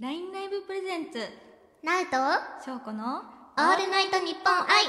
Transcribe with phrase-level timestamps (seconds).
[0.00, 1.18] LINE ライブプレゼンツ。
[1.82, 2.18] ナウト
[2.64, 4.84] 翔子のオールナイトニッポン愛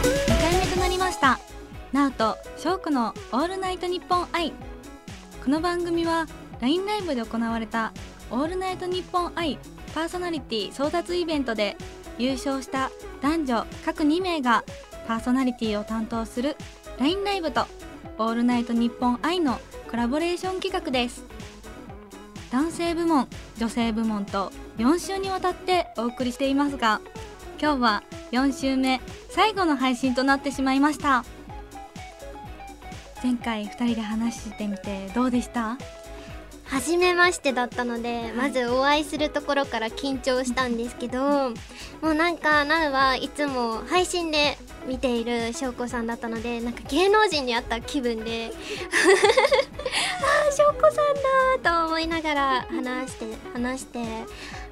[0.00, 1.38] 2回目となりました。
[1.92, 4.54] ナウト翔子のオールナイトニッポン愛
[5.44, 6.26] この番組は
[6.62, 7.92] LINE ライブで行われた
[8.30, 9.58] オールナイトニッポン愛
[9.94, 11.76] パーソナリティ争奪イベントで
[12.18, 12.90] 優勝した
[13.22, 14.64] 男女各2名が
[15.06, 16.56] パーソナリティを担当する
[16.98, 17.66] LINE ライブと
[18.18, 21.24] オールナイトニッポン愛のコラボレーション企画です。
[22.50, 27.00] 男性部門女性部門と4週にわたってお送りしていますが
[27.60, 28.02] 今日は
[28.32, 31.24] 4週目最後の配信となってしまいました。
[33.22, 35.78] 前回2人で話してみてどうでした？
[36.74, 41.54] 初めましてだったので、まずお会いするところから緊張したんですけども
[42.02, 51.00] うなんかナウはいつも配信で見ている翔子さんだったのでなんか芸能人に会った気分でああ翔子さ
[51.56, 54.00] んだと思いながら話して話して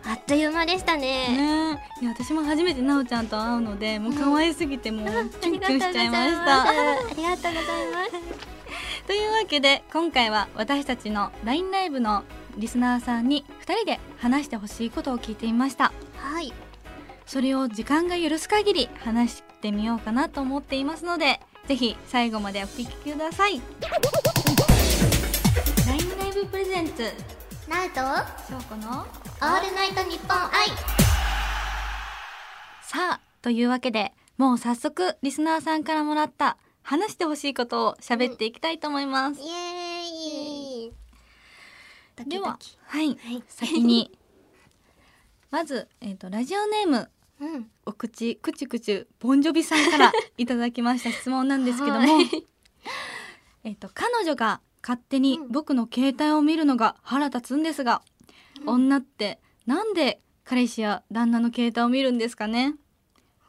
[0.04, 1.28] あっという間でしたね。
[1.28, 5.06] ねいや私も初めてなおちゃんと会うのでもう可愛すぎてもう
[5.40, 6.72] キュンキュンしちゃいましあたあ
[7.14, 8.61] りがとうございます。
[9.06, 12.22] というわけで今回は私たちの LINE ライブの
[12.56, 15.92] リスナーさんに2人で話してほしいことを聞いてみました。
[16.16, 16.52] はい。
[17.26, 23.60] それを時間が許す限り話してみようかなと思っていますのでぜひ最後までお聞きください。
[25.86, 27.10] LINE ライブプレゼンツ。
[27.68, 28.00] ナウト
[28.52, 29.00] 翔子の？
[29.00, 30.66] オールナイトニッポン愛
[32.82, 40.92] さあというわけでもう早速リスナーさんからもらった話してほしいことを喋っていきたいと思います、イエーイ。
[42.28, 43.08] でははい。
[43.08, 43.42] はい。
[43.48, 44.16] 先に
[45.50, 47.10] まず、えー、とラジオネーム
[47.40, 47.70] うん。
[47.86, 51.10] お口くちゅくちゅボンジョビさんからいただきました。
[51.10, 52.46] 質問なんですけども、はい。
[53.64, 55.48] えっと彼女が勝手にうん。
[55.48, 58.02] 僕の携帯を見るのが腹立つんですが、
[58.66, 62.74] 女ってなんで彼氏や旦那の携帯を見るんですかね？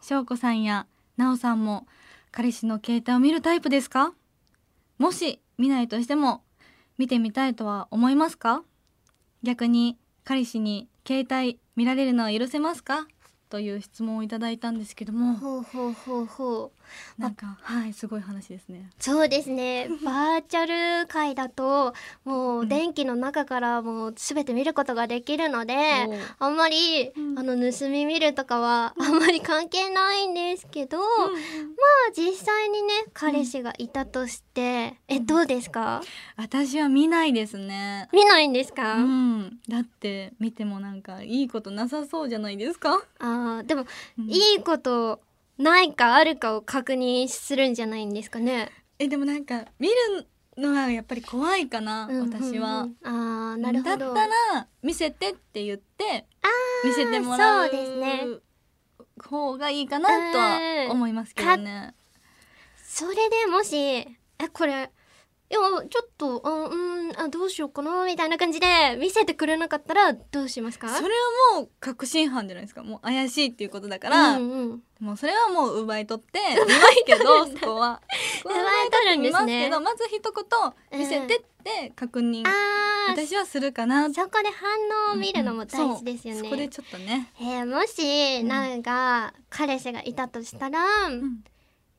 [0.01, 1.85] 翔子さんや奈緒さんも
[2.35, 4.11] 彼氏の携帯を見るタイプですか？
[4.97, 6.41] もし見ないとしても
[6.97, 8.63] 見てみたいとは思いますか？
[9.43, 13.07] 逆に彼氏に携帯見られるのは許せますか？
[13.53, 15.35] という質問をいただいたんですけども。
[15.35, 17.21] ほうほうほうほう。
[17.21, 18.89] なんかはいすごい話ですね。
[18.99, 19.87] そうですね。
[20.03, 21.93] バーチャル界だと
[22.25, 25.75] もう電気の中からもうすべて見ることができるので、
[26.07, 27.37] おうあんまり、うん。
[27.37, 36.01] あの盗み見るとかはあんまり関係ないんですけど、まあ実際にね彼氏がいたとして、えどうですか？
[36.37, 38.09] 私は見ないですね。
[38.11, 43.85] 見ないんですか、うん、だって見てもなんかいいことなさそうじゃないですか、あーでも、
[44.17, 45.21] うんいいこと
[45.57, 48.71] ないかあるかを確認するんじゃないんですかね？
[48.99, 50.27] えでもなんか見る
[50.57, 52.87] のはやっぱり怖いかな、うんうんうん私は。
[53.03, 53.97] あーなるほど。
[53.97, 56.25] だったら見せてって言って
[56.83, 58.25] 見せてもらうそうですね
[59.23, 61.93] 方がいいかなとは思いますけどね。
[62.83, 64.07] それでもしえ
[64.51, 64.91] これ
[65.53, 70.89] いやちょっとあうんあどうしようかなみたいな感じで見せてくれなかったらどうしますか？
[70.89, 71.09] それ
[71.53, 72.81] はもう確信犯じゃないですか。
[72.83, 78.01] もう怪しいっていうことだから、うんうん、もうそれはもう奪い取って見ますけど そこは。
[78.43, 78.51] 奪
[78.85, 79.31] い取るんですね。
[79.31, 80.21] 見ますけどまず一
[80.91, 83.11] 言見せてって確認、あー。
[83.11, 84.11] 私はするかな。
[84.11, 86.39] そこで反応を見るのも大事ですよね。
[86.39, 91.43] そうそこでちょっとね、えーもし、んなんか彼氏がいたとしたら、うん、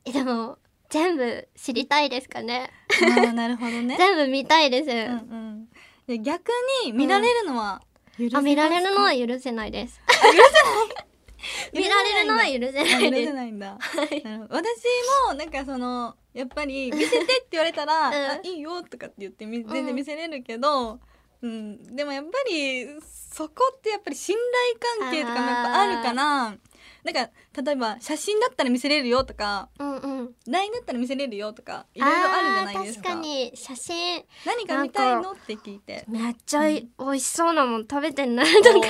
[0.04, 0.58] えでも
[0.94, 2.70] 全部知りたいですかね。
[3.18, 3.96] ああなるほどね。
[3.98, 4.88] 全部見たいです。
[4.88, 5.68] うんうん、
[6.06, 6.52] で逆
[6.84, 7.82] に見られるのは
[8.16, 10.00] 許せますか、あ見られるのは許せないです。
[11.74, 13.26] 見られるのは許せないです。
[13.26, 13.76] せないんだ。
[13.80, 14.62] はいなるほど私
[15.26, 21.00] もなんかそのやっぱり見せてって言われたら、うんあいいよとかって言ってみ全然見せれるけど、
[21.42, 24.36] うんでもやっぱりそこってやっぱり信
[24.70, 26.56] 頼関係とかもやっぱあるから
[27.04, 27.30] なんか
[27.62, 30.34] 例えば写真だったら見せれるよとかうんうん。
[30.46, 33.10] LINE だったら見せれるよとかいろいろあるじゃないですか。
[33.10, 33.52] 確かに。
[33.54, 36.04] 写真何か見たいのって聞いて。
[36.08, 38.88] めっちゃい美味しそうなもん食べてんなとか。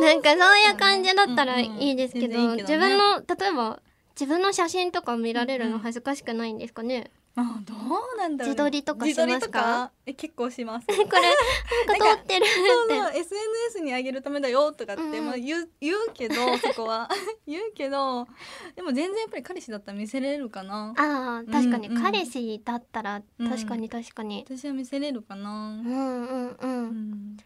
[0.00, 2.50] なんかそういう感じだったらいいですけど,、うんうん。
[2.52, 2.76] いいけどね。
[2.76, 3.82] 自分の例えば
[4.14, 9.90] 自分の写真とか見られるの恥ずかしくないんですかね、あどうなんだろう自撮りとかしますか？
[10.04, 10.84] え結構します。
[10.92, 15.12] これなんか通ってるってそうそう SNS に上げるためだよとかって、うん。
[15.12, 17.08] うんまあ、言う言うけどそこは。
[17.46, 18.26] 言うけど
[18.76, 20.92] でも全然やっぱり彼氏だったら見せれるかな。
[20.96, 21.88] ああ確かに。
[21.88, 22.02] うんうん。
[22.02, 23.48] 彼氏だったらうん。
[23.50, 25.50] 確かに確かに、私は見せれるかな。
[25.50, 26.56] うん、うんうん。
[26.60, 27.36] うん。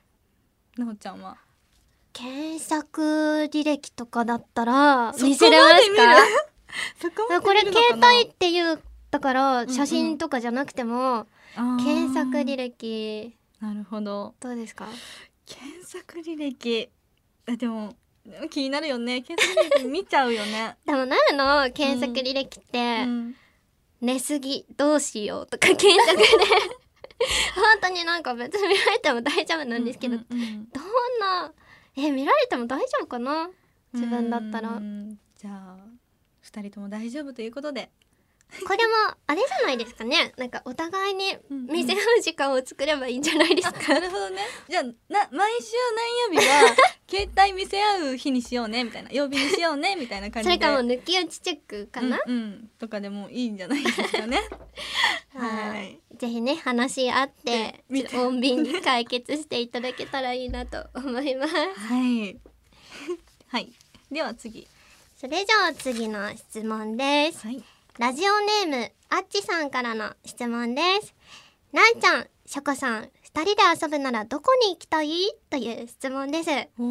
[0.79, 1.37] なおちゃんは？
[2.12, 3.03] 検索
[3.53, 5.91] 履歴とかだったら見せれます
[7.31, 7.41] か？
[7.43, 8.83] これ携帯っていう
[9.16, 11.26] だからん写真とかじゃなくても、
[11.82, 13.34] 検索履歴。
[13.62, 14.34] なるほど。
[14.40, 14.86] どうですか？
[15.46, 16.90] 検索履歴。
[17.48, 17.94] あでも
[18.50, 19.22] 気になるよね。
[19.22, 20.76] 検索履歴見ちゃうよね。
[20.84, 21.70] でもなるの？
[21.72, 23.34] 検索履歴って、うん。
[24.02, 26.24] 寝すぎどうしようとか検索で。
[27.56, 30.68] 本当になんか別に見られても大丈夫なんですけど、うんうんうん。
[30.68, 30.84] どん
[31.20, 31.52] な
[31.96, 33.48] え見られても大丈夫かな？
[33.94, 34.72] 自分だったら。
[34.76, 35.18] うん。
[35.38, 35.76] じゃあ
[36.42, 37.90] 二人とも大丈夫ということで
[38.64, 40.32] これもあれじゃないですかね。
[40.37, 44.43] なんかお互いに見せ合う時間を作ればいいんじゃないですか、なるほどね。
[44.69, 45.72] じゃあな毎週
[46.31, 46.76] 何曜日は
[47.10, 49.10] 携帯見せ合う日にしようねみたいな。
[49.10, 50.54] 曜日にしようねみたいな感じで。
[50.54, 52.70] それかもう抜き打ちチェックかな、うんうん。
[52.78, 54.40] とかでもいいんじゃないですかね。
[55.34, 56.00] ははい。
[56.12, 57.84] いぜひね話し合って。
[57.90, 61.54] 穏便に解決していただけたらいいなと思います。
[61.54, 61.69] は
[61.99, 62.38] い。
[63.49, 63.72] はい。
[64.10, 64.66] では次。
[65.16, 67.46] それじゃあ次の質問です。
[67.46, 67.62] はい
[67.98, 71.14] ラジオネームあっちさんからの質問です。
[71.72, 75.32] なんちゃんしょこさん二人で遊ぶならどこに行きたい？
[75.48, 76.50] という質問です。
[76.78, 76.82] お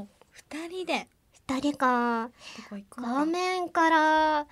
[0.00, 1.06] お二人で。
[1.50, 2.30] 二人か。
[2.70, 3.26] 画か。
[3.26, 4.46] 面から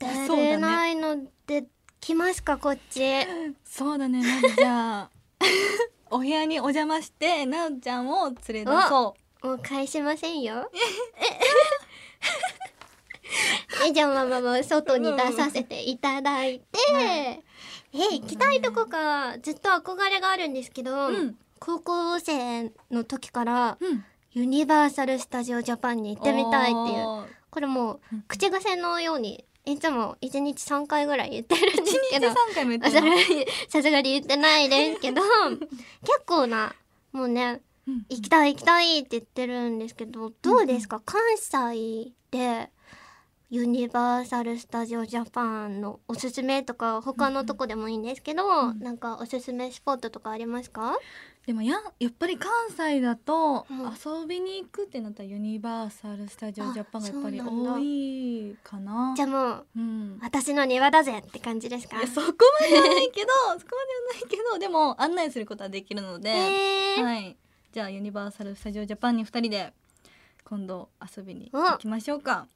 [0.00, 1.66] 出れないので、
[2.00, 3.00] 来ますかこっち。
[3.64, 4.24] そうだね。
[4.42, 5.10] まずじゃあ
[6.10, 9.14] お部屋にお邪魔してなおちゃんを連れ出そ
[9.44, 10.68] もう返しませんよ。
[10.72, 10.80] え
[13.92, 17.40] じゃあまあまあまあ外に出させていただいて、え
[17.92, 21.36] 行きたいとこかずっと憧れがあるんですけど、ううん。
[21.58, 24.04] 高校生の時からうん。
[24.32, 27.26] ユニバーサル・スタジオ・ジャパンに行ってみたいっていう。
[27.50, 28.24] これもううん。
[28.28, 32.28] 口癖のようにいつも1日3回ぐらい言ってるんですけど。
[32.28, 35.22] 三回も言ってさするがにさすがに言ってないですけど
[36.02, 36.74] 結構な
[37.12, 42.70] もうねうん行きたい行きたいって言ってるんですけどどうですか、関西で
[43.50, 50.96] ユニバーサル・スタジオ・ジャパンのおすすめとか他のとこでもいいんですけど、うんなんかおすすめスポットとかありますか？
[51.46, 53.78] でもややっぱり関西だとうん。
[54.20, 59.14] 遊びに行くってなったらユニバーサル・スタジオ・ジャパンがやっぱり多いかな。
[59.16, 60.18] じゃあもううん。
[60.22, 61.98] 私の庭だぜって感じですか？
[61.98, 62.26] いやそこ
[62.60, 63.66] まではないけど そこまでは
[64.14, 67.02] ないけどでも案内することはできるので、えー。
[67.02, 67.36] はい。
[67.72, 69.72] じゃあユニバーサル・スタジオ・ジャパンに二人で
[70.44, 72.46] 今度遊びに行きましょうか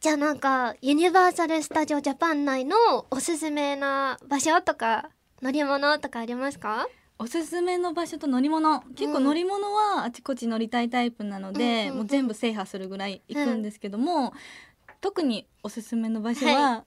[0.00, 2.76] じゃあなんかユニバーサル・スタジオ・ジャパン内の
[3.10, 5.10] おすすめな場所とか
[5.42, 6.86] 乗り物とかありますか？
[7.18, 8.80] おすすめの場所と乗り物。
[8.94, 14.32] 結構乗り物はあちこち乗りたいタイプなので、うんうんうんもう全部制覇するぐらい行くんですけども、
[15.00, 16.84] 特におすすめの場所は、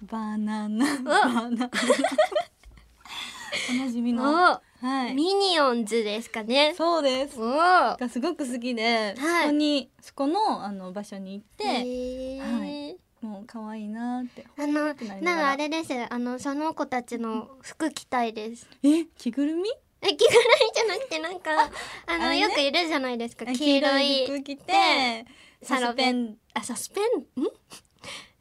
[0.00, 1.70] バナナバナナ。
[3.70, 5.14] おなじみのおはい。
[5.14, 6.74] ミニオンズですかね。
[6.76, 7.38] そうです。
[7.38, 9.44] がすごく好きで、はい。
[9.44, 12.94] そこにそこのあの場所に行って、へー。
[13.20, 18.68] もう可愛いなってあのなんからあれですあのその子たちの服着たいです。
[18.82, 19.04] え？
[19.16, 19.70] 着ぐるみ？
[20.00, 20.40] え着ぐる
[20.74, 21.70] みじゃなくてなんか
[22.06, 22.40] あのね。
[22.40, 23.44] よくいるじゃないですか。
[23.48, 25.24] あ黄色い服着て
[25.62, 26.24] サロペン。
[26.24, 26.36] ン？
[26.54, 27.42] あサスペン？
[27.44, 27.48] ん？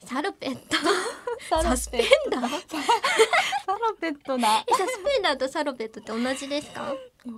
[0.05, 0.77] サロペット。
[1.49, 2.41] ササスペンダー？
[2.41, 4.63] サロペットだ。
[4.67, 6.81] えサスペンダーとサロペットって同じですか？
[6.83, 6.95] わ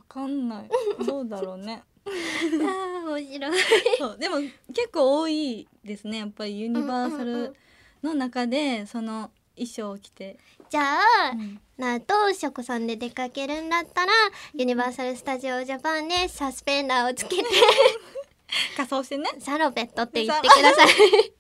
[0.07, 0.69] かんない。
[1.05, 1.83] どうだろうね。
[2.05, 3.61] あー面白い。
[3.97, 6.19] そうでも結構多いですね。
[6.19, 7.55] やっぱりユニバーサル
[8.01, 10.37] の中でその衣装を着て、
[10.69, 11.59] じゃあ、うん。
[11.77, 14.11] なとしょこさんで出かけるんだったら
[14.53, 17.45] ユニバーサル・スタジオ・ジャパンでサスペンダーをつけて。
[18.77, 19.29] 仮装してね。
[19.39, 21.33] サロペットって言ってください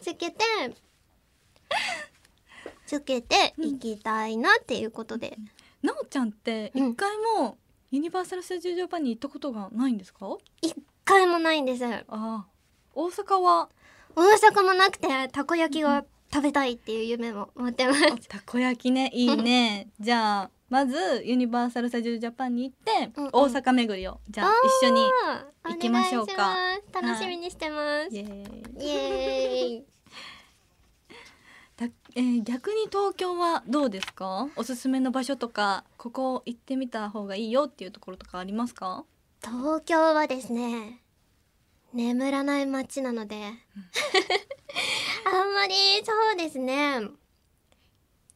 [0.00, 0.36] つけて
[2.86, 5.36] つけて行きたいなっていうことで、
[5.82, 6.88] なおちゃんってうん。
[6.90, 7.56] 一回も
[7.90, 10.36] ユニバーサル・スタジオ・ジャパンに行ったことがないんですか？
[10.62, 10.74] 一
[11.04, 11.84] 回もないんです。
[11.84, 12.46] ああ。
[12.94, 13.68] 大阪は？
[14.16, 23.30] 大阪もなくてたこ焼きが食べたいっていう夢も持ってますたこ焼きねいいねじゃあまずユニバーサル・スタジオ・ジャパンに行って、うんうん。
[23.32, 25.02] 大阪巡りをじゃあ一緒に
[25.64, 26.32] 行きましょうか。
[26.32, 28.24] お願いします楽しみにしてます、イエー
[28.80, 29.84] イイエーイ。
[31.76, 34.48] だえー逆に東京はどうですか？
[34.56, 39.04] おすすめの場所とかここ行ってみた方がいいよっていうところとかありますか？
[39.42, 41.00] 東京はですね
[41.92, 43.36] 眠らない街なので。
[45.26, 45.74] あんまり
[46.04, 47.00] そうですね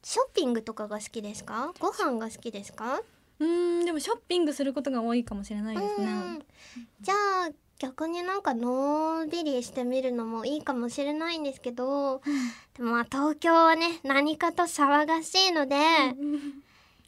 [0.05, 1.73] ショッピングとかが好きですか？
[1.81, 3.01] ご飯が好きですか？
[3.41, 6.07] うーんでもショッピングすることが多いかもしれないですね。
[6.07, 6.45] うん
[7.01, 12.23] じゃあ逆になんかのんびりしてみるのもいいかもしれないんですけど
[12.77, 15.77] でもまあ東京はね何かと騒がしいので、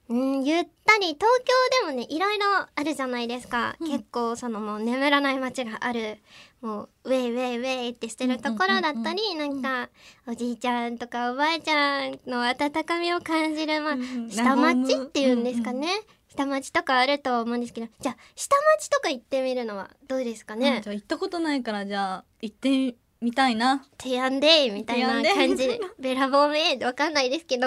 [0.08, 3.90] うん、ゆったり東京でもねいろいろあるじゃないですか、うん。
[3.90, 6.18] 結構そのもう眠らない街がある
[6.60, 9.90] もうウェイウェイウェイってしてるところだったり、うんうんうんうんなんか
[10.26, 15.88] おじいちゃんとかおばあちゃんの温かみを感じる、まあうんうん下町っていうんですかうんね、
[16.28, 23.82] 下町とかあると思うんですけどじゃあ下町とか行ってみるのはどうですかあねじゃあ行ったことないからじゃあ行ってみたいな。
[23.98, 25.66] 提案でみたいな感じ。
[25.68, 25.80] で。
[25.98, 27.66] べらぼうめわかんないですけど。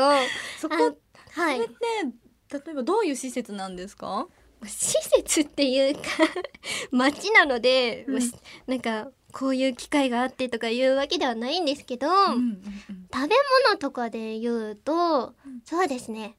[0.59, 0.75] そこ
[1.31, 1.59] はい。
[1.59, 1.75] れって
[2.53, 4.27] 例えばどういう施設なんですか？
[4.65, 6.01] 施設っていうか
[6.91, 8.19] 町なので、うん。
[8.67, 13.07] なんかこういう機会があってとかいうわけではないんですけど、うんうんうん。
[13.13, 13.35] 食べ
[13.67, 15.61] 物とかで言うと、うん。
[15.65, 16.35] そうですね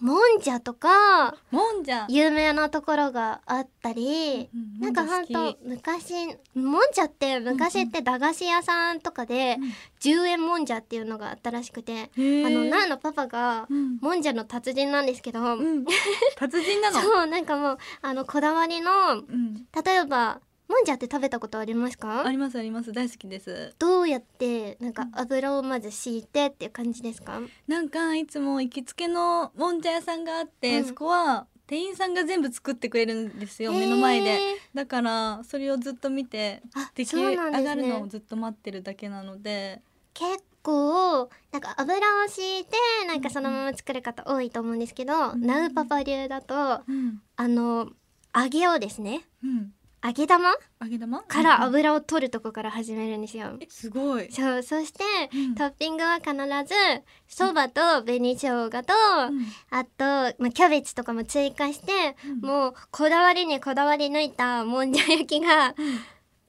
[0.00, 2.06] もんじゃとかもんじゃ。
[2.08, 6.14] 有名なところがあったり、うんなんかほんと昔
[6.54, 9.58] もんじゃって昔って駄菓子屋さんとかで
[10.00, 13.98] 10円もんじゃっていうのがあったらしくて、あのなーのパパがうん。
[14.00, 15.84] もんじゃの達人なんですけど、うん。
[16.36, 17.00] 達人なの？
[17.00, 19.66] そうなんかもうあのこだわりのうん。
[19.84, 22.26] 例えばもんじゃって食べたことありますか？
[22.26, 22.92] ありますあります。
[22.92, 23.74] 大好きです。
[23.78, 27.40] どうやってなんか油をまず敷いてっていう感じですか？
[27.66, 30.84] なんかいつも行きつけのもんじゃ屋さんがあって、うん。
[30.84, 34.38] そこは店員さんが全部作ってくれるんですよ目の前で。
[34.74, 39.80] だからそれをずっと見てあ出来上がるのをねずっと待ってるだけなので。
[40.14, 45.40] 結構なんか油を敷いてなんかそのまま作る方多いと思うんですけど、ん。
[45.40, 47.22] ナウパパ流だとうん。
[47.36, 47.90] あの
[48.36, 49.72] 揚げをですねうん
[50.04, 50.50] 揚げ玉？
[50.80, 51.22] 揚げ玉？
[51.22, 53.56] からうん油を取るとこから始めるんですよ。
[53.60, 55.02] えすごい、そうそして、
[55.34, 55.54] うん。
[55.56, 56.74] トッピングは必ず
[57.26, 58.94] そばと紅生姜と、
[59.28, 59.46] うん。
[59.70, 60.04] あと、
[60.38, 62.48] まあ、キャベツとかも追加して、うん。
[62.48, 65.74] もうこだわりにこだわり抜いたもんじゃ焼きが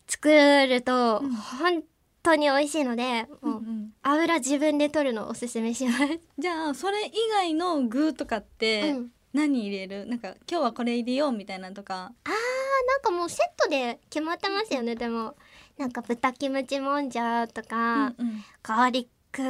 [0.08, 0.30] 作
[0.68, 1.32] るとうん。
[1.34, 1.84] 本
[2.22, 3.94] 当に美味しいので、もうん。
[4.04, 6.20] 油自分で取るのをおすすめします。
[6.38, 9.12] じゃあそれ以外の具とかってうん。
[9.32, 12.12] 何入れる、なんか今日はこれ入れようみたいなのとか。
[12.26, 12.34] あー
[12.88, 15.36] なんかもうセットで決まってますよねでも。
[15.78, 18.44] なんか豚キムチもんじゃとか、うんうん。
[18.62, 19.42] ガーリック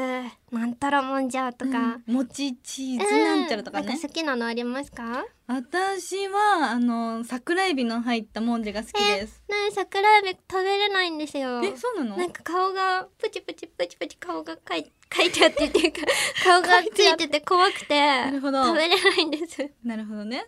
[0.55, 1.71] なんたらもんじゃとか、
[2.07, 5.25] うん、餅チーズうんなんちゃらとかね、なんか好きなのありますか？
[5.47, 9.41] 私はあの桜エビの入ったもんじゃが好きです。
[9.49, 11.61] ね桜エビ食べれないんですよ。
[11.63, 12.17] えそうなの？
[12.17, 15.99] なんか顔がプチプチプチプチ顔がかい 書いてあってっていうか
[16.43, 17.95] 顔がついてて怖くて
[18.31, 18.63] るほど。
[18.65, 19.67] 食べれないんです。
[19.83, 20.45] なるほどね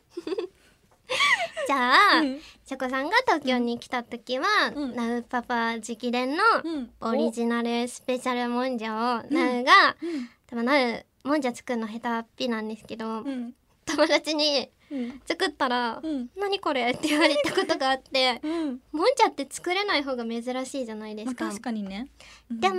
[1.67, 2.39] じゃあ、うん。
[2.65, 4.95] チョコさんが東京に来た時は、うん。
[4.95, 6.91] ナウパパ直伝のうん。
[7.01, 9.33] オリジナルスペシャルもんじゃを、うん。
[9.33, 10.29] ナウがうん。
[10.47, 13.53] 多分ナウもんじゃ作るの下手っぴなんですけど、うん。
[13.85, 14.80] 友達にうん
[15.25, 18.81] 作ったら「うん何これ?」って言われたことがあって うん。
[18.91, 21.50] もんじゃって作れない方が珍しいじゃないでますあか。
[21.50, 22.07] 確かにね、
[22.50, 22.60] うん。
[22.60, 22.75] でも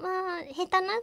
[0.00, 1.00] まあ下手ながらも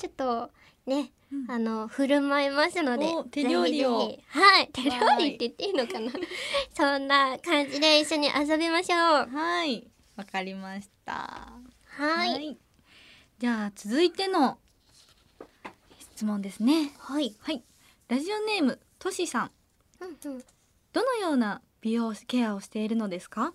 [0.00, 0.50] ちょっと
[0.86, 1.50] ねうん。
[1.50, 3.98] あの振る舞いますのでお手料理を。
[4.28, 6.10] はい手料理って言っていいのかな？
[6.74, 8.98] そんな感じで一緒に遊びましょう。
[9.28, 9.86] はい。
[10.16, 11.52] わかりました。
[11.86, 12.56] はい。
[13.38, 14.58] じゃあ続いての
[16.00, 16.92] 質問ですね。
[16.98, 17.62] はい、はい。
[18.08, 19.50] ラジオネームとしさん
[20.02, 20.42] うんうん、
[20.92, 23.52] どのような美容ケアをしているのですか？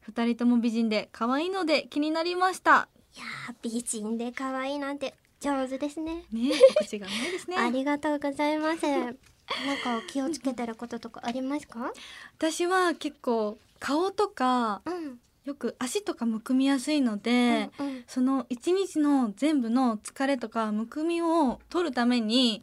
[0.00, 2.88] 二人とも美人で可愛いので気になりました。
[3.16, 6.24] いやー美人で可愛いなんて上手ですね。
[6.32, 6.50] ね
[6.80, 7.56] お口がないですね。
[7.60, 8.86] ありがとうございます。
[8.86, 11.92] なんか気をつけてることとかありますか？
[12.38, 15.20] 私は結構顔とかうん。
[15.44, 18.04] よく足とかむくみやすいので、うんうん。
[18.06, 22.62] その一日の全部の疲れとかむくみを取るために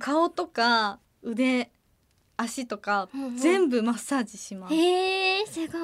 [0.00, 1.70] 顔とか腕
[2.36, 3.36] 足とかうんうん。
[3.36, 5.78] 全部マッサージします、へえすご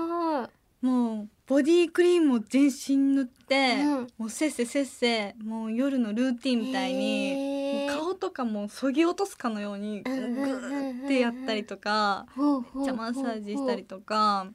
[0.45, 0.49] い。
[0.81, 4.07] もうボディクリームを全身塗って、うん。
[4.19, 12.27] もうせっせせっせもう夜のルーティンみたいに顔とかもそぎ落とすかのようにグうんうんうんうんーってやったりとか
[12.75, 14.47] めっちゃマッサージしたりととか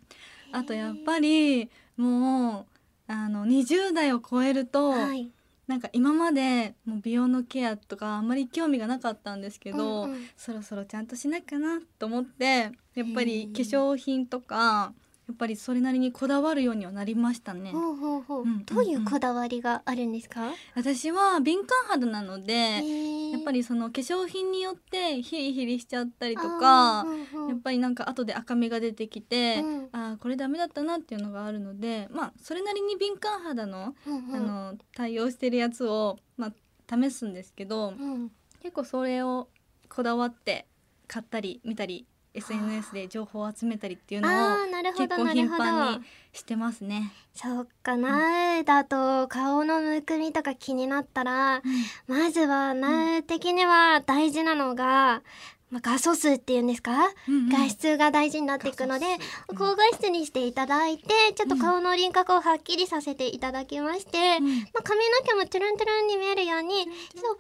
[0.52, 5.32] あとやっぱりもうあの20代を超えると、はい
[5.68, 10.30] なんか今までもう美容のケアとかあんまり興味がなかったんですけど、うんうん。
[10.38, 14.94] そろそろちゃんとしなきゃなと思ってやっぱり化粧品とか
[15.28, 17.72] やっぱりそれなりにこだわるようにはなりましたね。
[17.72, 18.66] ほうほうほう、うんうんうん。
[18.66, 27.50] どういうこだわりがあるんですか、私は敏感肌なので、やっぱりその化粧品によってヒリヒリしちゃったりとかあーうんうん。
[27.50, 29.90] やっぱりなんか後で赤みが出てきて、うん。
[29.92, 34.36] あーこれダメだったなっていうのがあるのでまあそれなりに敏感肌の,、うんうん。
[34.36, 38.32] あの対応してるやつを、まあ、試すんですけど、うん。
[38.62, 39.50] 結構それを
[39.90, 40.68] こだわって
[41.08, 47.12] 買ったり見たり SNS で情報を集めたりっていうのをあーなるほ結構頻繁にしてますね。
[47.34, 51.62] そっか苗だと顔のむくみとか気になったら
[52.08, 55.22] まずは苗的には大事なのが
[55.70, 56.94] まあ、画素数っていうんですか、
[57.28, 57.50] うんうん。
[57.50, 59.56] 画質が大事になっていくので画素数。
[59.56, 64.60] 高画質にしていただいてちょっと顔の輪郭をはっきりさせていただきまして、うん。
[64.60, 67.38] まあ、髪の毛もトゥルントゥルンに見えるようにそう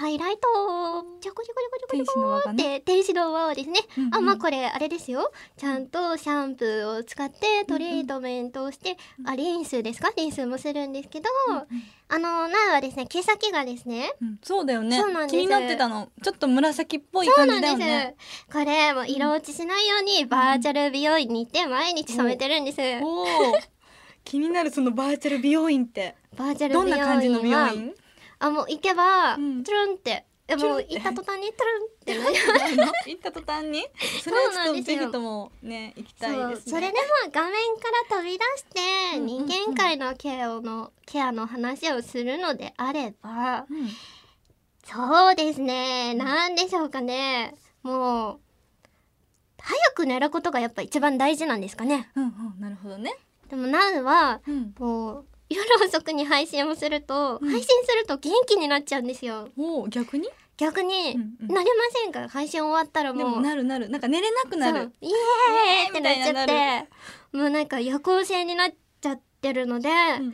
[0.00, 0.40] ハイライト。
[1.00, 2.80] をちょこちょこちょこちょこ天使の輪がっね。
[2.80, 4.14] て天使の輪をですね、うんうん。
[4.14, 5.30] あまあこれあれですよ。
[5.58, 10.10] ちゃんとシャンプーを使ってトリートメントをして、あリンスですか？
[10.16, 11.28] リンスもするんですけど、
[12.08, 14.10] あのなはですね毛先がですね。
[14.22, 14.98] うんそうだよね。
[14.98, 15.32] そうなんです。
[15.32, 16.08] 気になってたの。
[16.22, 18.16] ちょっと紫っぽいそう感じなんです、だよね
[18.50, 23.26] これもう色落ちしないようにバーチャル美容院に行って毎日染めてるんです、おお
[24.24, 26.14] 気になるそのバーチャル美容院って。
[26.38, 27.94] バーチャルどん美容院はな感じの美容院？
[28.40, 29.62] あもう行けば、うん。
[29.62, 30.24] トゥルンって。
[30.48, 32.92] えも行った途端にトゥルンってなる。
[33.06, 33.86] 行った途端に？
[34.24, 36.70] それはちょっそうなんですよとぜひともね行きたいそうですね。
[36.72, 36.98] それでも
[37.30, 37.52] 画面か
[38.10, 38.64] ら飛び出し
[39.14, 43.88] て人間界のケアのケアの話をするのであればうん。
[44.84, 46.14] そうですね。
[46.14, 47.54] なんでしょうかね。
[47.82, 48.40] もう
[49.60, 52.10] 早く寝ることがやっぱ一番大事なんですかね。
[52.16, 52.26] うんう
[52.58, 52.60] ん。
[52.60, 53.14] なるほどね。
[53.48, 54.74] でもナウはうん。
[54.78, 57.50] もう夜遅くに配信をすると、うん。
[57.50, 59.48] 配信すると元気になっちゃうんですよ。
[59.58, 60.28] おお逆に？
[60.56, 62.28] 逆に、なれませんか？
[62.28, 63.36] 配信終わったらでもう。
[63.36, 63.88] もなるなる。
[63.88, 64.92] なんか寝れなくなる。
[65.00, 67.36] イエーイってなっちゃって。
[67.36, 68.72] もうなんか夜行性になっ
[69.40, 69.88] ってるので、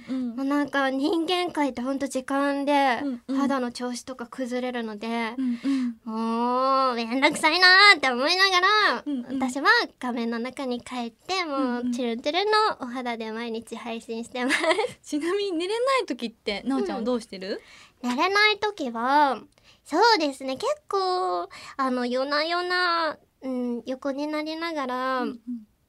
[0.09, 2.73] うんもうなんか人間界ってほんと時間で
[3.05, 3.37] うんうん。
[3.37, 6.13] 肌の調子とか崩れるのでう、んうん。
[6.13, 9.41] もうめんどくさいなーって思いながら、うんうん。
[9.41, 9.67] 私は
[10.01, 11.93] 画面の中に帰ってもう、うんうん。
[11.93, 14.57] チュルンチュルンのお肌で毎日配信してます。
[15.03, 17.63] ちなみに寝れない時ってなおちゃんはどうしてる？
[18.03, 19.41] 寝れない時は
[19.85, 25.41] そうですね結構あの夜な夜な、うん、横になりながら、うん。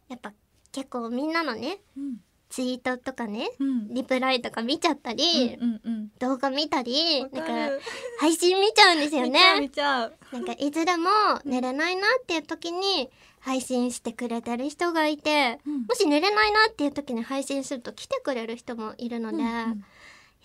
[0.07, 0.33] やっぱ
[0.71, 2.17] 結構みんなのねうん
[2.49, 3.93] ツイートとかねうん。
[3.93, 7.83] リプライとか見ちゃったり、うんうん動画見たりわなんか
[8.19, 9.39] 配信見ちゃうんですよね。
[9.59, 11.09] 見ちゃうなんかいつでも
[11.45, 15.81] 寝れないなっていう時に配信してくれてる人がいてうん。
[15.83, 19.83] もし寝れないなっていう時に配信すると来てくれる人もいるので、うんうん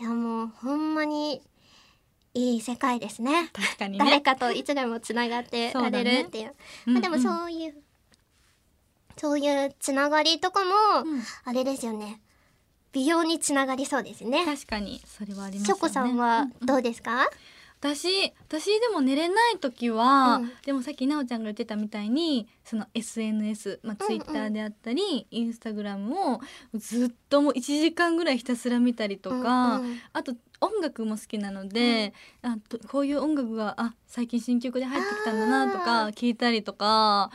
[0.01, 1.43] いやもうほんまに
[2.35, 3.51] いい世界ですね。
[3.53, 6.55] 確かに誰ねかといつでもつながってられるっていう。
[6.87, 7.39] まあ、でもうんうん。
[7.39, 7.75] そういう、
[9.17, 11.23] そういうつながりとかも、うん。
[11.45, 12.21] あれですよね。
[12.93, 14.45] 美容につながりそうですね。
[14.45, 15.89] 確かにそれはありますよね。
[15.89, 17.27] さんはどうですか、
[17.81, 20.53] 私私でも寝れない時は、うん。
[20.65, 24.21] でもさっきなおちゃんが言ってたみたいにその SNS、まあ、うんうん。
[24.21, 26.41] ツイッターであったり、インスタグラムを
[26.75, 30.01] ずっともう1時間ぐらいひたすら見たりとか、うんうん。
[30.13, 37.31] あと音楽も好きなので、あとこういう音楽があ最近新曲で入ってきたんだなとかあ聞いたりとか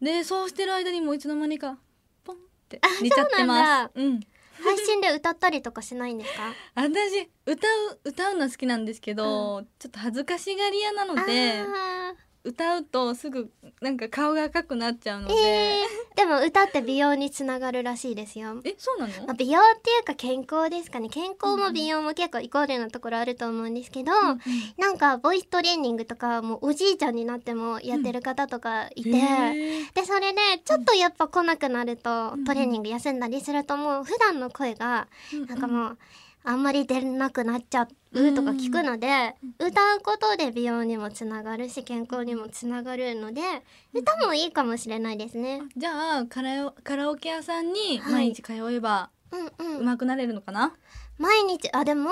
[0.00, 1.78] でそうしてる間にもういつの間にか
[2.24, 3.90] ポンって寝ちゃってます。
[3.94, 4.20] うん
[4.60, 6.52] 配信で歌ったりとかしないんですか？
[6.74, 12.14] 私歌う歌うのは好きなんですけど、ちょっと恥ずかしがり屋なのであ
[12.48, 18.60] 歌うとすぐなんか顔が赤くなっちゃうのーで、えー、でも歌って美容につながるらしいですよ。
[18.64, 21.08] えそうなの、まあ、美容っていうか健康ですかね。
[21.08, 24.38] 健康も美容も結構イコールなところあると思うんですけど、うん
[24.78, 29.94] なんかボイストレーニングとかもうおじいちゃんになってもやってる方とかいて、へー。
[29.94, 32.44] でそれでちょっとやっぱ来なくなると、うん。
[32.44, 35.08] トレーニング休んだりするともう普段の声が
[35.46, 35.98] なんかもう
[36.44, 43.40] あんまり出なくなっちゃうとか聞くので、歌うことで美容にもつながるし健康にもつながるので
[43.92, 45.62] 歌もいいかもしれないですね。
[45.76, 48.12] じゃあカラオカラオケ屋さんにはい。
[48.12, 50.74] 毎日通えばうんうん、上手くなれるのかな、
[51.18, 52.10] 毎日あでも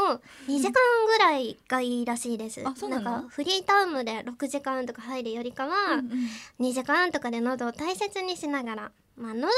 [0.48, 0.72] 2時間
[1.06, 2.62] ぐらいがいいらしいです。
[2.62, 6.12] なのんかフリータイムで6時間とか入るよりかは、うん
[6.60, 6.66] うん。
[6.66, 9.52] 2時間とかで喉を大切にしながら、まあ、喉も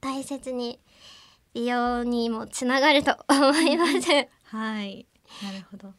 [0.00, 0.80] 大切に
[1.54, 4.28] 美容にもつながると思います。
[4.44, 5.06] はい
[5.42, 5.92] なるほど、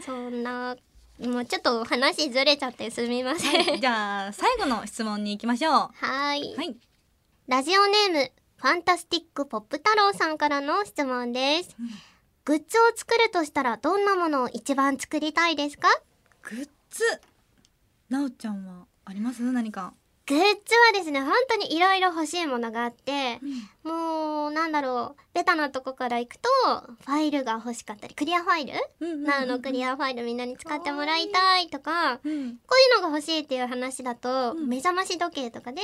[0.00, 0.76] そんな
[1.18, 3.64] もうちょっと話ずれちゃってすみません。
[3.64, 5.72] はい、じゃあ最後の質問に行きましょう。
[5.72, 6.40] ははい。
[6.40, 6.56] い
[7.46, 11.76] ラジオネームファンタスティックポップ太郎さんからの質問です。
[11.78, 11.88] うん。
[12.44, 15.88] グッズを作るとしたらどんなものを一番作りたいですか？
[16.42, 17.02] グッズ。
[18.08, 19.42] なおちゃんはあります？
[19.42, 19.94] 何か、
[20.28, 23.38] グッズはですね本当にいろいろ欲しいものがあって
[23.84, 26.48] もうなんだろうベタなとこから行くと
[27.04, 28.72] ファイルが欲しかったりクリアファイル？
[29.00, 32.32] うんうんうんなのクリアファイルみんなに使ってもらいたいとかこうん。
[32.32, 32.50] ういう
[33.02, 34.68] のが欲しいっていう話だと、うん。
[34.68, 35.80] 目覚まし時計とかで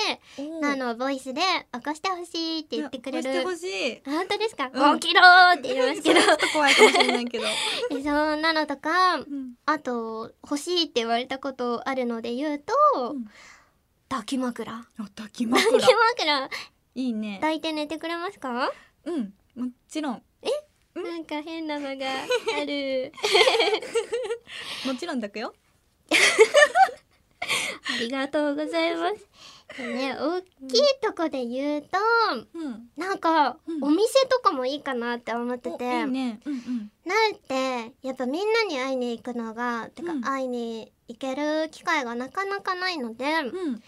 [0.60, 1.40] なのボイスで
[1.74, 3.30] 起こしてほしいって言ってくれる。
[3.30, 4.02] 押してほしい。
[4.04, 4.98] 本当ですか、うん。
[5.00, 6.20] 起きろーって言いますけど。
[6.20, 7.44] それはちょっと怖いかもしれないけど、
[7.90, 9.54] で そんなのとかうん。
[9.66, 13.26] あと欲しいって言われたことあるので言うと、うん
[14.12, 14.70] 抱き枕。
[14.70, 14.84] あ
[15.16, 15.86] 抱き抱枕き
[16.18, 16.50] 枕。
[16.94, 17.38] いいね。
[17.40, 18.70] 抱いて寝てくれますか？
[19.06, 20.22] うんもちろん。
[20.94, 22.06] なんか変なのが
[22.60, 23.10] ある。
[24.84, 25.54] もちろん抱くよ。
[26.12, 29.26] ありがとうございます。
[29.78, 30.44] でね、大き
[30.76, 31.98] いとこで言うと、
[32.52, 32.90] うん。
[32.94, 33.84] なんか、うん。
[33.84, 36.40] お店とかもいいかなって思っておて、いいね。
[36.44, 36.92] うんうん。
[37.06, 40.20] なるってやっぱみんなに会いに行くのがてかうん。
[40.20, 43.82] 会いに行ける機会がなかなかないので、うん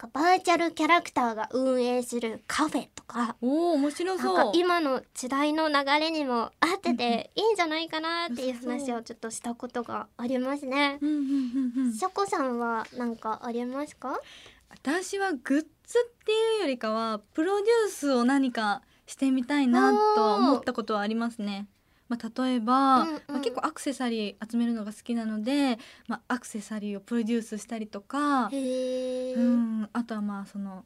[0.00, 10.98] かバーチャルキャラクターが運営するカフェとかおお面白そうか今の時代の流れにも合ってていいんじゃないかなっていう話をちょっとしたことがありますね。
[11.02, 14.18] うんうんうんうんシャコさんは何かありますか？
[14.70, 21.66] 私はグッズっていうよりかはプロデュースを何かしてみたいなとは思ったことはありますね。
[22.10, 23.14] まあ、例えば、うんうん。
[23.28, 28.46] まあ、結構アクセサリー集めるのが好きなので、まあ、アクセサリーをプロデュースしたりとか。
[28.46, 30.84] うん、あとはまあその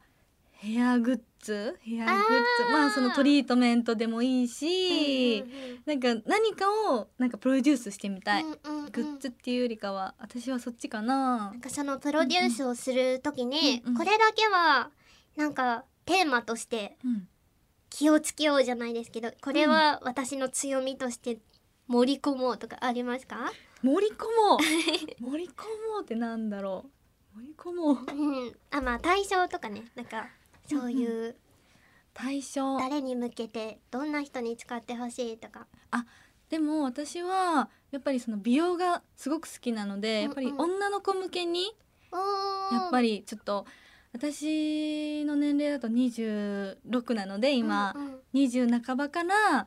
[0.53, 8.91] ヘアグッズヘアグッズまあそのトリートメントでもいいし、うんうんなんか何かをなんかプロデュースしてみたい、うんうんうん。
[8.91, 11.37] グッズっていうよりかは私はそっちかな。
[11.37, 13.99] なんかそのプロデュースをするときに、うんうん。
[13.99, 14.91] これだけは
[15.37, 17.29] なんかテーマとしてうん
[17.97, 21.39] 気をつけようじゃないですけどこれは私の強みとして
[21.87, 23.53] 盛り込もうとかありますか、
[23.83, 24.59] 盛り込もう？
[25.23, 26.87] 盛り込もうってなんだろ
[27.37, 27.39] う？
[27.39, 27.99] 盛り込もう。
[28.13, 29.85] うん、あまあ対象とかね。
[29.95, 30.27] なんか
[30.69, 31.37] そういう
[32.13, 32.79] 対象。
[32.79, 35.69] 誰に向けてどんな人に使ってほしいとか。
[36.49, 41.77] でも私はやっぱりその美容がすごく好きなので、やっぱり女の子向けに
[42.11, 42.17] お
[42.75, 43.67] やっぱりりちょっと
[44.15, 48.21] 私の年齢だと26なので今、うんうん。
[48.35, 49.67] 20半ばから、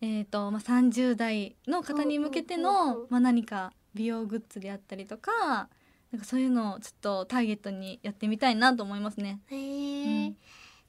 [0.00, 5.68] えーとまあ、30代の方に向けてのまあ何か美容グッズであったりとか
[6.10, 9.40] なんかそういうのをちょっとターゲットにやってみたいなと思いますね。
[9.50, 10.36] へえ、うん。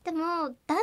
[0.06, 0.78] でも男性の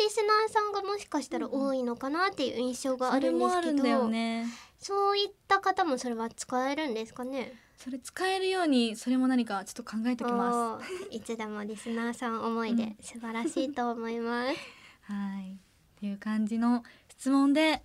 [0.00, 4.46] リスナーさんがもしかしたら多いのかなっていう印象があるんですけど、それもあるんだよね。
[4.78, 7.54] そういった方もそれは使えるんですかね？
[7.76, 14.60] それ使えるようにそれも何かちょっと考えておきまおーいつでもリスナーさん思いで素晴らしいと思います、す。
[15.12, 15.52] はい。
[15.52, 15.56] っ
[16.00, 17.82] ていう感じの質問で。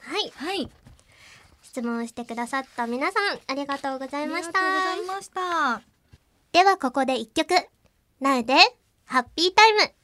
[0.00, 0.32] はい。
[0.36, 0.70] はい。
[1.62, 4.60] 質問してくださった皆さんありがとうございました。
[4.60, 5.82] ありがとうございました。
[6.52, 7.54] ではここで一曲。
[8.20, 8.54] なうで
[9.04, 9.95] ハッピータイム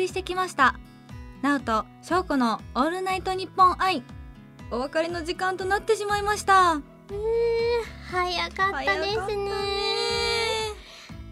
[0.00, 0.74] りしてきました。
[1.42, 4.02] なおとしょうこのオールナイトニッポン愛
[4.70, 6.74] お別れの時間となってしまいました。
[6.74, 6.82] うー
[8.10, 9.50] 早かったですね。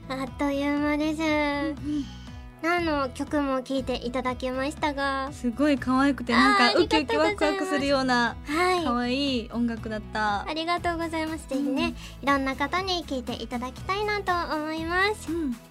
[0.09, 2.19] あっという間です。
[2.61, 5.31] 何の曲も聴いていただきましたが。
[5.33, 8.85] すごい可愛くてなんかウキウキワクワクするようなはい。
[8.85, 10.49] 可愛い音楽だった。
[10.49, 11.49] ありがとうございます。
[11.49, 15.31] ぜひね、いろんな方に聴いていただきたいなと思います。
[15.31, 15.68] うん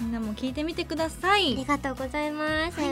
[0.00, 2.80] みんなも聞いてみてくださあいりがとうございます。
[2.80, 2.90] はい。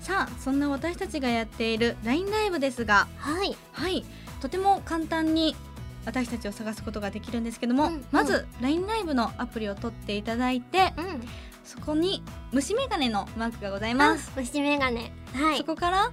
[0.00, 3.56] さあそんな私たちがやっている LINE ライブですがはい。
[3.72, 4.04] はい。
[4.40, 5.56] とても簡単に
[6.04, 8.04] 私たちを探すことができるんですけども、うんうん。
[8.12, 11.22] まず LINE ライブのアプリを取っていただいてうん。
[11.64, 15.10] そこに虫眼鏡のマークがございます、あ虫眼鏡。
[15.34, 15.58] はい。
[15.58, 16.12] そこから、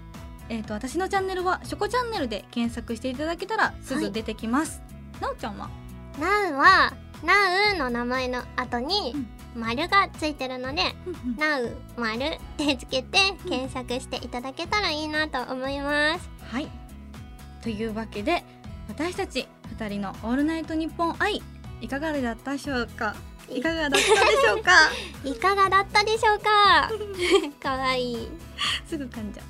[0.50, 4.82] えー、と私のチャンネルはショコチャンネルで検索していただけたらすぐ出てきます、
[5.22, 5.70] なおちゃんは？
[6.20, 9.16] ナウはナウの名前の後に
[9.56, 10.84] 丸がついてるので
[11.38, 16.30] ナウ丸ってつけて検索していただけたらいいなと思います。
[16.52, 16.68] はい。
[17.64, 18.44] というわけで
[18.88, 21.42] 私たち2人の「オールナイトニッポン愛」
[21.82, 23.16] いかがだったでしょうか？
[23.50, 23.62] い。
[23.62, 24.72] かがだったでしょうか？
[25.24, 26.92] いかがだったでしょうか？
[27.62, 28.30] かわいい。
[28.86, 29.46] すぐ噛んじゃう。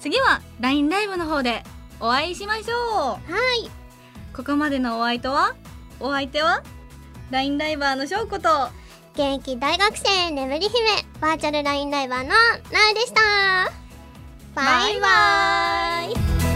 [0.00, 1.62] 次は LINE ライブの方で
[2.00, 2.76] お会いしましょう。
[2.78, 3.18] は
[3.64, 3.70] い。
[4.34, 5.54] ここまでのお相手は
[6.00, 6.62] お相手は
[7.30, 8.68] LINE ライバーのしょうこと
[9.16, 10.74] 現役大学生眠り姫
[11.22, 13.72] バーチャルラインライバーのなうでした。
[14.54, 16.02] バイバ
[16.52, 16.55] イ。